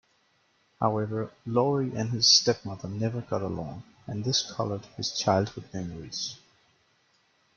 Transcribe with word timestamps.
However, 0.79 1.31
Lorre 1.45 1.95
and 1.95 2.09
his 2.09 2.25
stepmother 2.25 2.87
never 2.87 3.21
got 3.21 3.43
along, 3.43 3.83
and 4.07 4.25
this 4.25 4.41
colored 4.51 4.85
his 4.97 5.15
childhood 5.15 5.69
memories. 5.71 6.39